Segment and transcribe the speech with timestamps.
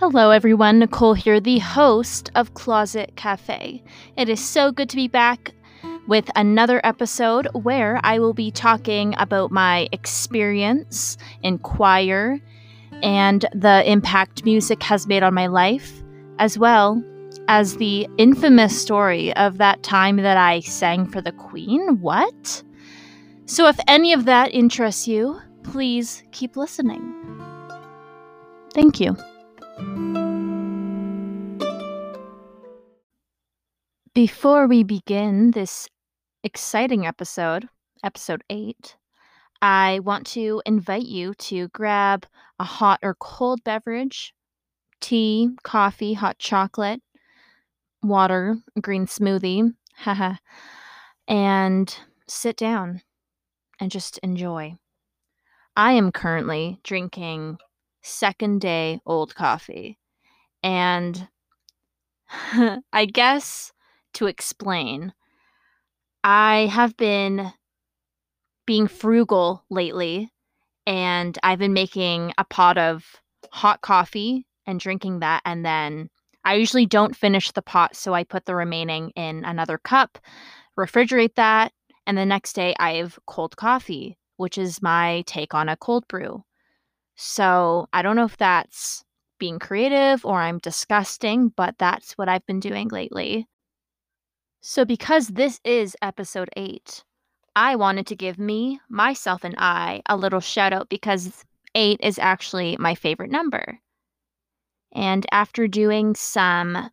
[0.00, 0.78] Hello, everyone.
[0.78, 3.82] Nicole here, the host of Closet Cafe.
[4.16, 5.50] It is so good to be back
[6.06, 12.38] with another episode where I will be talking about my experience in choir
[13.02, 16.00] and the impact music has made on my life,
[16.38, 17.02] as well
[17.48, 21.98] as the infamous story of that time that I sang for the Queen.
[22.00, 22.62] What?
[23.46, 27.02] So, if any of that interests you, please keep listening.
[28.72, 29.16] Thank you.
[34.18, 35.88] Before we begin this
[36.42, 37.68] exciting episode,
[38.02, 38.96] episode 8,
[39.62, 42.26] I want to invite you to grab
[42.58, 44.34] a hot or cold beverage,
[45.00, 47.00] tea, coffee, hot chocolate,
[48.02, 49.72] water, green smoothie,
[51.28, 53.02] and sit down
[53.78, 54.74] and just enjoy.
[55.76, 57.58] I am currently drinking
[58.02, 59.96] second day old coffee.
[60.64, 61.28] And
[62.92, 63.72] I guess
[64.18, 65.12] to explain,
[66.24, 67.52] I have been
[68.66, 70.32] being frugal lately
[70.86, 73.04] and I've been making a pot of
[73.52, 76.10] hot coffee and drinking that and then
[76.44, 80.18] I usually don't finish the pot so I put the remaining in another cup,
[80.76, 81.72] refrigerate that,
[82.04, 86.08] and the next day I have cold coffee, which is my take on a cold
[86.08, 86.42] brew.
[87.14, 89.04] So I don't know if that's
[89.38, 93.46] being creative or I'm disgusting, but that's what I've been doing lately.
[94.70, 97.02] So, because this is episode eight,
[97.56, 101.42] I wanted to give me, myself, and I a little shout out because
[101.74, 103.80] eight is actually my favorite number.
[104.92, 106.90] And after doing some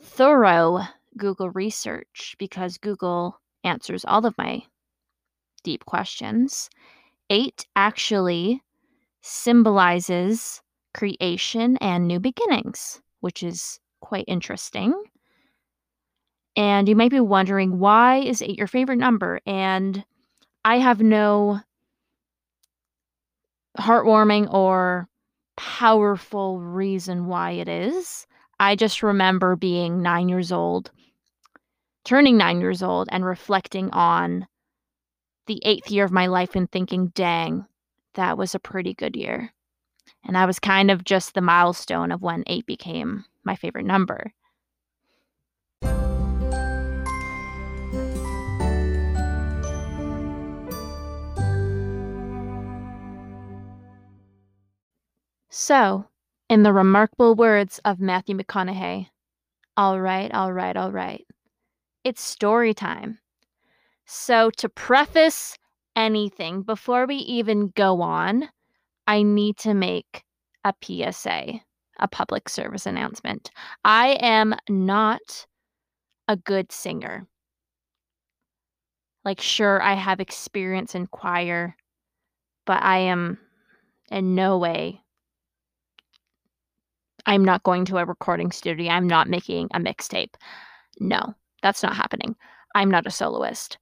[0.00, 0.82] thorough
[1.16, 4.62] Google research, because Google answers all of my
[5.64, 6.70] deep questions,
[7.28, 8.62] eight actually
[9.20, 10.62] symbolizes
[10.94, 14.94] creation and new beginnings, which is quite interesting.
[16.56, 19.40] And you might be wondering why is 8 your favorite number?
[19.46, 20.04] And
[20.64, 21.60] I have no
[23.78, 25.08] heartwarming or
[25.56, 28.26] powerful reason why it is.
[28.60, 30.90] I just remember being 9 years old,
[32.04, 34.46] turning 9 years old and reflecting on
[35.46, 37.66] the 8th year of my life and thinking, "Dang,
[38.14, 39.52] that was a pretty good year.
[40.24, 44.32] And that was kind of just the milestone of when eight became my favorite number.
[55.56, 56.08] So,
[56.48, 59.10] in the remarkable words of Matthew McConaughey,
[59.76, 61.24] all right, all right, all right.
[62.02, 63.20] It's story time.
[64.04, 65.56] So, to preface
[65.94, 68.48] anything, before we even go on,
[69.06, 70.24] I need to make
[70.64, 71.60] a PSA,
[72.00, 73.52] a public service announcement.
[73.84, 75.46] I am not
[76.26, 77.28] a good singer.
[79.24, 81.76] Like, sure, I have experience in choir,
[82.66, 83.38] but I am
[84.10, 85.03] in no way.
[87.26, 88.90] I'm not going to a recording studio.
[88.90, 90.34] I'm not making a mixtape.
[91.00, 92.36] No, that's not happening.
[92.74, 93.78] I'm not a soloist.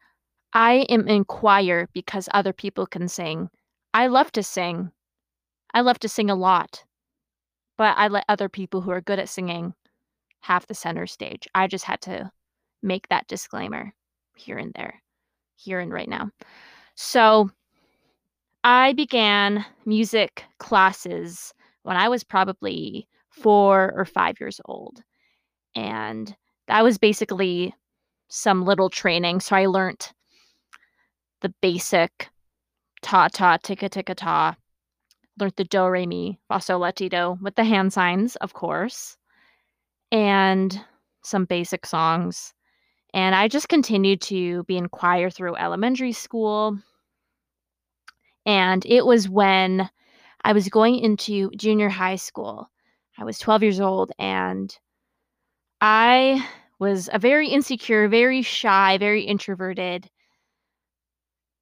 [0.52, 3.48] I am in choir because other people can sing.
[3.94, 4.90] I love to sing.
[5.74, 6.84] I love to sing a lot.
[7.78, 9.74] But I let other people who are good at singing
[10.40, 11.48] have the center stage.
[11.54, 12.30] I just had to
[12.82, 13.92] make that disclaimer
[14.36, 15.02] here and there,
[15.56, 16.30] here and right now.
[16.94, 17.50] So
[18.64, 25.02] I began music classes when I was probably four or five years old.
[25.74, 26.34] And
[26.68, 27.74] that was basically
[28.28, 29.40] some little training.
[29.40, 30.10] So I learned
[31.40, 32.28] the basic
[33.02, 34.56] ta ta ticka ticka ta.
[35.38, 38.52] Learned the do re mi fa sol la ti do with the hand signs, of
[38.52, 39.16] course,
[40.10, 40.78] and
[41.22, 42.54] some basic songs.
[43.14, 46.78] And I just continued to be in choir through elementary school.
[48.46, 49.88] And it was when
[50.44, 52.70] I was going into junior high school.
[53.18, 54.76] I was 12 years old and
[55.80, 56.46] I
[56.78, 60.08] was a very insecure, very shy, very introverted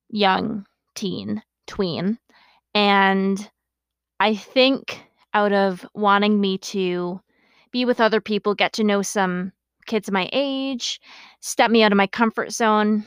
[0.09, 2.19] young teen, tween.
[2.75, 3.51] And
[4.19, 5.03] I think
[5.35, 7.21] out of wanting me to
[7.71, 9.53] be with other people, get to know some
[9.87, 11.01] kids my age,
[11.41, 13.05] step me out of my comfort zone,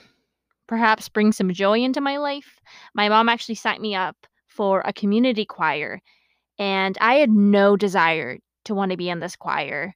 [0.67, 2.59] perhaps bring some joy into my life,
[2.93, 4.15] my mom actually signed me up
[4.47, 6.01] for a community choir.
[6.59, 9.93] And I had no desire to want to be in this choir.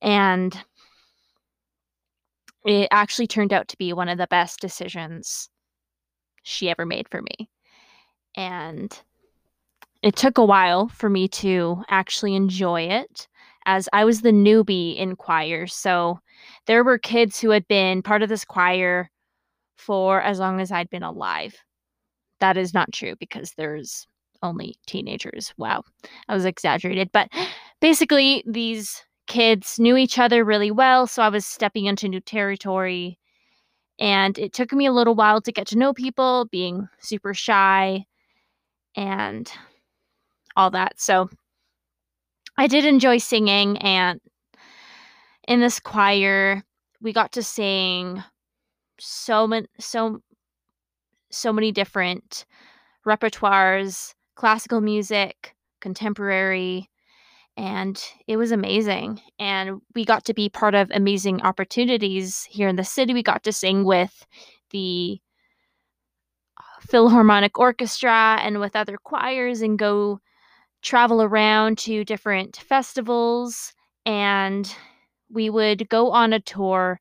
[0.00, 0.56] And
[2.64, 5.48] it actually turned out to be one of the best decisions
[6.42, 7.48] she ever made for me.
[8.36, 8.98] And
[10.02, 13.28] it took a while for me to actually enjoy it
[13.66, 15.66] as I was the newbie in choir.
[15.66, 16.20] So
[16.66, 19.10] there were kids who had been part of this choir
[19.76, 21.54] for as long as I'd been alive.
[22.40, 24.06] That is not true because there's
[24.44, 25.52] only teenagers.
[25.56, 25.82] Wow,
[26.28, 27.10] I was exaggerated.
[27.12, 27.28] But
[27.80, 31.06] basically, these kids knew each other really well.
[31.06, 33.18] So I was stepping into new territory.
[33.98, 38.04] And it took me a little while to get to know people, being super shy
[38.96, 39.50] and
[40.56, 41.00] all that.
[41.00, 41.28] So
[42.56, 43.78] I did enjoy singing.
[43.78, 44.20] And
[45.46, 46.62] in this choir,
[47.00, 48.22] we got to sing
[48.98, 50.20] so many, so,
[51.30, 52.46] so many different
[53.06, 56.90] repertoires classical music, contemporary,
[57.56, 59.20] and it was amazing.
[59.38, 63.14] And we got to be part of amazing opportunities here in the city.
[63.14, 64.26] We got to sing with
[64.70, 65.20] the
[66.80, 70.20] Philharmonic Orchestra and with other choirs and go
[70.82, 73.72] travel around to different festivals.
[74.04, 74.70] And
[75.30, 77.00] we would go on a tour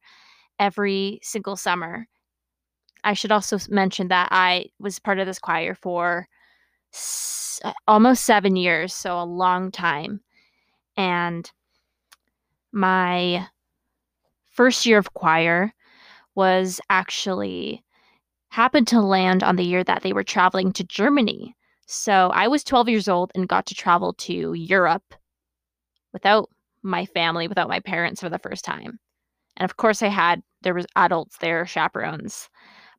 [0.60, 2.08] every single summer.
[3.04, 6.28] I should also mention that I was part of this choir for
[6.94, 10.22] s- uh, almost seven years, so a long time.
[10.98, 11.50] And
[12.72, 13.48] my
[14.52, 15.74] first year of choir
[16.36, 17.84] was actually
[18.50, 21.56] happened to land on the year that they were traveling to Germany.
[21.88, 25.16] So I was 12 years old and got to travel to Europe
[26.14, 26.50] without
[26.84, 29.00] my family, without my parents for the first time.
[29.58, 32.50] And of course I had there was adults there, chaperones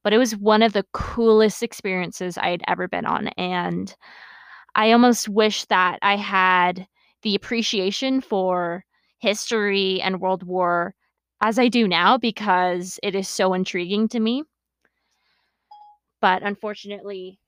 [0.04, 3.28] but it was one of the coolest experiences I had ever been on.
[3.28, 3.92] And
[4.74, 6.86] I almost wish that I had
[7.22, 8.84] the appreciation for
[9.18, 10.94] history and World War
[11.40, 14.44] as I do now because it is so intriguing to me.
[16.20, 17.38] But unfortunately,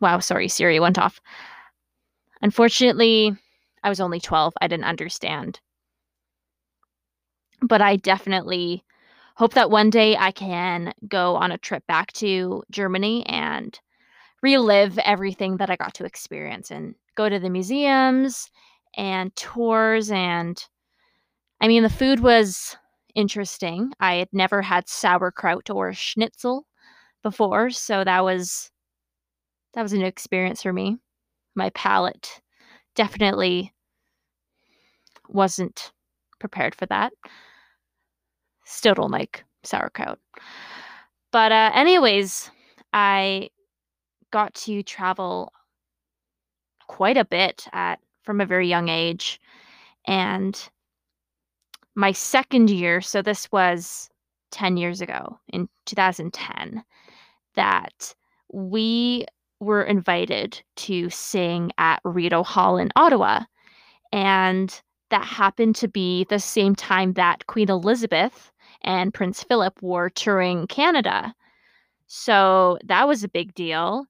[0.00, 1.20] wow, sorry, Siri went off.
[2.40, 3.36] Unfortunately,
[3.84, 4.54] I was only 12.
[4.60, 5.60] I didn't understand.
[7.62, 8.84] But I definitely
[9.36, 13.78] hope that one day I can go on a trip back to Germany and
[14.42, 18.50] relive everything that I got to experience and go to the museums
[18.96, 20.62] and tours and
[21.60, 22.76] I mean the food was
[23.14, 23.92] interesting.
[24.00, 26.66] I had never had sauerkraut or schnitzel
[27.22, 28.70] before, so that was
[29.74, 30.98] that was a new experience for me.
[31.54, 32.40] My palate
[32.94, 33.72] definitely
[35.28, 35.92] wasn't
[36.38, 37.12] prepared for that.
[38.82, 40.18] Still don't like sauerkraut.
[41.30, 42.50] But uh, anyways,
[42.92, 43.50] I
[44.32, 45.52] got to travel
[46.88, 49.40] quite a bit at from a very young age,
[50.08, 50.68] and
[51.94, 53.00] my second year.
[53.00, 54.10] So this was
[54.50, 56.82] ten years ago in 2010.
[57.54, 58.12] That
[58.52, 59.26] we
[59.60, 63.42] were invited to sing at Rideau Hall in Ottawa,
[64.10, 68.50] and that happened to be the same time that Queen Elizabeth
[68.84, 71.34] and Prince Philip were touring Canada.
[72.06, 74.06] So that was a big deal.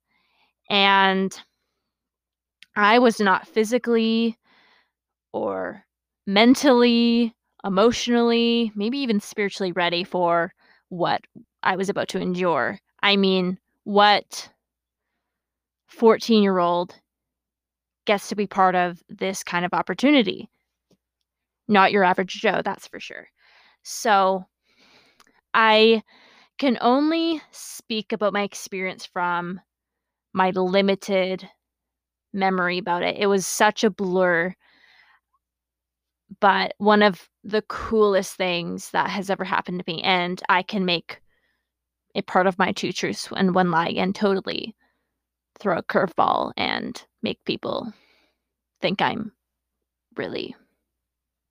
[0.70, 1.38] And
[2.74, 4.38] I was not physically
[5.32, 5.84] or
[6.26, 7.34] mentally,
[7.64, 10.52] emotionally, maybe even spiritually ready for
[10.88, 11.20] what
[11.62, 12.78] I was about to endure.
[13.02, 14.50] I mean, what
[15.88, 16.94] 14 year old
[18.04, 20.48] gets to be part of this kind of opportunity?
[21.68, 23.28] Not your average Joe, that's for sure.
[23.82, 24.44] So
[25.54, 26.02] I
[26.58, 29.60] can only speak about my experience from
[30.32, 31.48] my limited
[32.32, 33.16] memory about it.
[33.18, 34.54] It was such a blur.
[36.40, 40.84] But one of the coolest things that has ever happened to me, and I can
[40.84, 41.20] make
[42.14, 44.74] a part of my two truths and one lie and totally
[45.58, 47.92] throw a curveball and make people
[48.80, 49.32] think I'm
[50.16, 50.54] really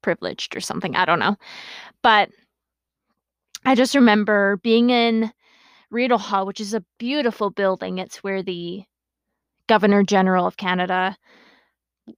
[0.01, 0.95] privileged or something.
[0.95, 1.35] I don't know.
[2.01, 2.29] But
[3.65, 5.31] I just remember being in
[5.91, 7.97] Rideau Hall, which is a beautiful building.
[7.97, 8.83] It's where the
[9.67, 11.15] Governor General of Canada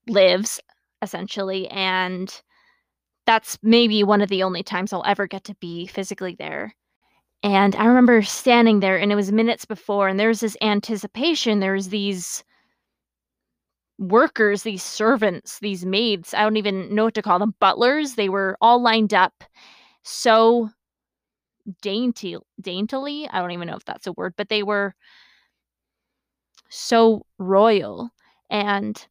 [0.07, 0.59] lives,
[1.01, 1.67] essentially.
[1.67, 2.33] And
[3.25, 6.73] that's maybe one of the only times I'll ever get to be physically there.
[7.41, 11.59] And I remember standing there, and it was minutes before, and there was this anticipation.
[11.59, 12.43] There was these
[13.99, 16.33] workers, these servants, these maids.
[16.33, 18.15] I don't even know what to call them, butlers.
[18.15, 19.43] They were all lined up
[20.03, 20.69] so
[21.81, 24.93] dainty daintily i don't even know if that's a word but they were
[26.69, 28.09] so royal
[28.49, 29.07] and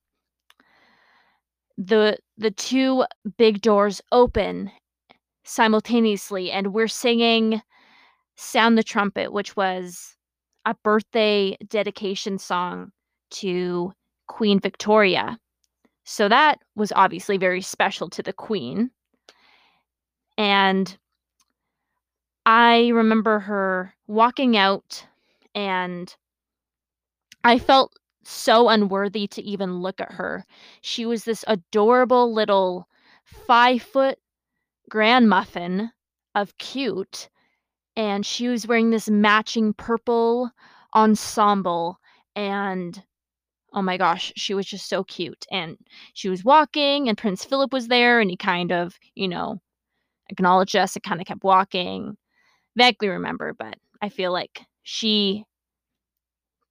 [1.78, 3.04] the the two
[3.38, 4.70] big doors open
[5.44, 7.62] simultaneously and we're singing
[8.36, 10.16] sound the trumpet which was
[10.64, 12.92] a birthday dedication song
[13.30, 13.92] to
[14.28, 15.38] Queen Victoria.
[16.04, 18.90] So that was obviously very special to the Queen.
[20.38, 20.96] And
[22.44, 25.06] I remember her walking out,
[25.54, 26.14] and
[27.44, 27.92] I felt
[28.24, 30.44] so unworthy to even look at her.
[30.80, 32.88] She was this adorable little
[33.24, 34.18] five foot
[34.88, 35.90] grand muffin
[36.34, 37.28] of cute,
[37.96, 40.50] and she was wearing this matching purple
[40.94, 41.98] ensemble.
[42.36, 43.02] And
[43.72, 45.46] oh my gosh, she was just so cute.
[45.50, 45.78] And
[46.14, 49.60] she was walking, and Prince Philip was there, and he kind of, you know,
[50.30, 52.16] acknowledged us and kind of kept walking.
[52.76, 55.44] Vaguely remember, but I feel like she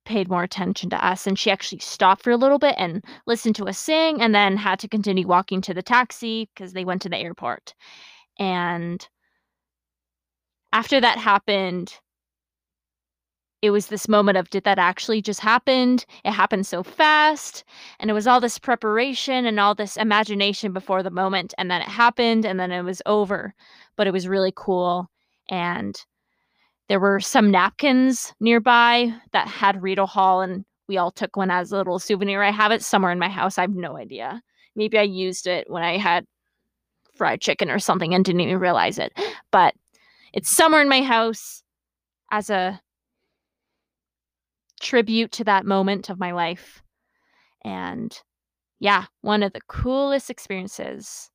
[0.05, 3.55] paid more attention to us and she actually stopped for a little bit and listened
[3.55, 7.01] to us sing and then had to continue walking to the taxi because they went
[7.03, 7.75] to the airport.
[8.39, 9.07] And
[10.73, 11.99] after that happened,
[13.61, 15.99] it was this moment of did that actually just happen?
[16.25, 17.63] It happened so fast.
[17.99, 21.53] And it was all this preparation and all this imagination before the moment.
[21.59, 23.53] And then it happened and then it was over.
[23.97, 25.10] But it was really cool.
[25.51, 25.95] And
[26.89, 31.71] there were some napkins nearby that had Rideau Hall, and we all took one as
[31.71, 32.41] a little souvenir.
[32.41, 33.57] I have it somewhere in my house.
[33.57, 34.41] I have no idea.
[34.75, 36.25] Maybe I used it when I had
[37.15, 39.13] fried chicken or something and didn't even realize it.
[39.51, 39.75] But
[40.33, 41.63] it's somewhere in my house
[42.31, 42.81] as a
[44.79, 46.81] tribute to that moment of my life.
[47.63, 48.17] And
[48.79, 51.29] yeah, one of the coolest experiences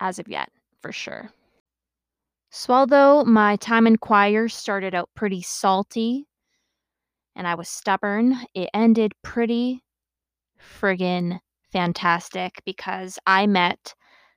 [0.00, 0.48] as of yet,
[0.80, 1.30] for sure.
[2.50, 6.28] So, although my time in choir started out pretty salty
[7.34, 9.82] and I was stubborn, it ended pretty
[10.58, 11.40] friggin'
[11.72, 13.94] fantastic because I met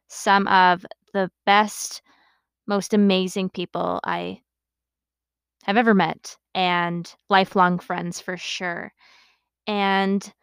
[0.07, 2.01] some of the best,
[2.67, 4.41] most amazing people I
[5.63, 8.93] have ever met and lifelong friends for sure.
[9.67, 10.33] And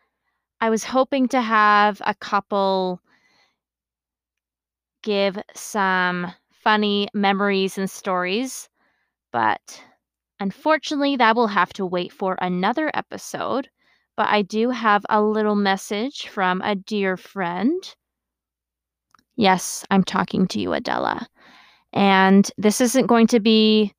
[0.61, 3.01] I was hoping to have a couple
[5.03, 8.69] give some funny memories and stories,
[9.33, 9.83] but
[10.41, 13.69] unfortunately, that will have to wait for another episode.
[14.17, 17.83] But I do have a little message from a dear friend.
[19.37, 21.27] Yes, I'm talking to you, Adela.
[21.93, 23.95] And this isn't going to be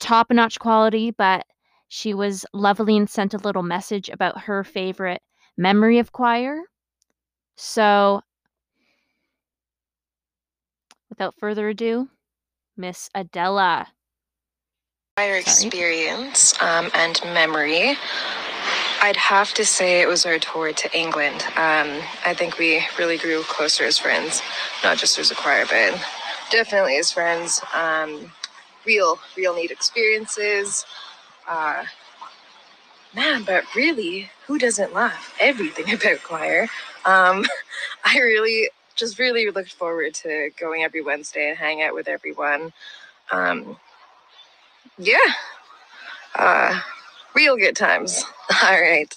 [0.00, 1.46] top notch quality, but
[1.88, 5.22] she was lovely and sent a little message about her favorite
[5.56, 6.60] memory of choir.
[7.56, 8.22] So,
[11.12, 12.08] without further ado,
[12.74, 13.88] Miss Adela.
[15.18, 17.98] Choir experience um, and memory.
[19.02, 21.44] I'd have to say it was our tour to England.
[21.56, 24.40] Um, I think we really grew closer as friends,
[24.82, 26.02] not just as a choir but
[26.50, 27.60] Definitely as friends.
[27.74, 28.32] Um,
[28.86, 30.86] real, real neat experiences.
[31.46, 31.84] Uh,
[33.14, 36.68] man, but really, who doesn't love everything about choir?
[37.04, 37.44] Um,
[38.06, 42.72] I really, just really looked forward to going every Wednesday and hang out with everyone.
[43.30, 43.76] Um,
[44.98, 45.16] yeah,
[46.34, 46.80] uh,
[47.34, 48.24] real good times.
[48.62, 49.16] All right,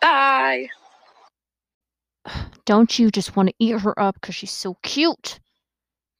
[0.00, 0.68] bye.
[2.64, 5.38] Don't you just want to eat her up because she's so cute?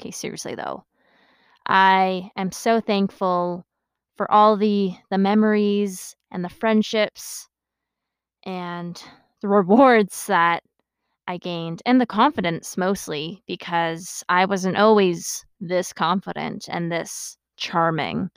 [0.00, 0.84] Okay, seriously though.
[1.66, 3.66] I am so thankful
[4.16, 7.48] for all the the memories and the friendships
[8.44, 9.02] and
[9.42, 10.62] the rewards that
[11.28, 18.30] I gained and the confidence mostly because I wasn't always this confident and this charming.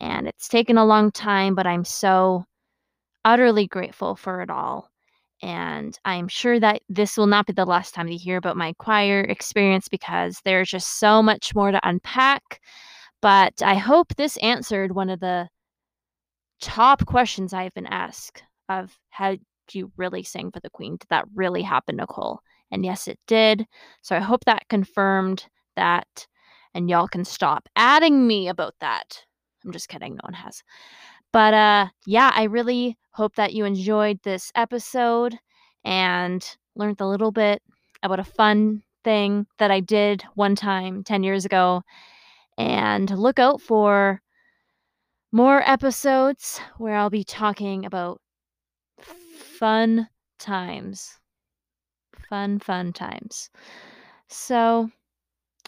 [0.00, 2.44] And it's taken a long time, but I'm so
[3.24, 4.90] utterly grateful for it all.
[5.42, 8.74] And I'm sure that this will not be the last time you hear about my
[8.78, 12.60] choir experience because there's just so much more to unpack.
[13.22, 15.48] But I hope this answered one of the
[16.60, 19.36] top questions I've been asked of how
[19.74, 20.96] you really sing for the Queen?
[20.96, 22.40] Did that really happen, Nicole?
[22.70, 23.66] And yes, it did.
[24.02, 25.46] So I hope that confirmed
[25.76, 26.26] that.
[26.74, 29.24] And y'all can stop adding me about that.
[29.64, 30.14] I'm just kidding.
[30.14, 30.62] No one has.
[31.32, 35.36] But uh yeah, I really hope that you enjoyed this episode
[35.84, 36.44] and
[36.76, 37.62] learned a little bit
[38.02, 41.82] about a fun thing that I did one time 10 years ago.
[42.58, 44.20] And look out for
[45.32, 48.20] more episodes where I'll be talking about
[49.60, 51.18] fun times.
[52.30, 53.50] Fun, fun times.
[54.28, 54.90] So,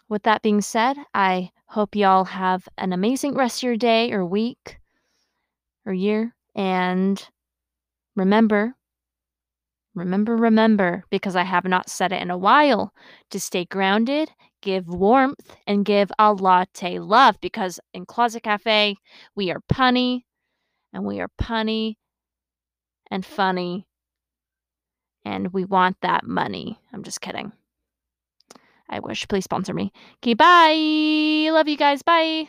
[0.08, 4.24] with that being said, I hope y'all have an amazing rest of your day or
[4.24, 4.78] week
[5.84, 6.34] or year.
[6.54, 7.22] And
[8.16, 8.74] remember,
[9.94, 12.94] remember, remember, because I have not said it in a while,
[13.30, 14.30] to stay grounded,
[14.62, 17.36] give warmth, and give a latte love.
[17.42, 18.96] Because in Closet Cafe,
[19.36, 20.22] we are punny
[20.94, 21.96] and we are punny
[23.12, 23.86] and funny
[25.24, 26.80] and we want that money.
[26.92, 27.52] I'm just kidding.
[28.88, 29.28] I wish.
[29.28, 29.92] Please sponsor me.
[30.16, 31.50] Okay, bye.
[31.52, 32.02] Love you guys.
[32.02, 32.48] Bye.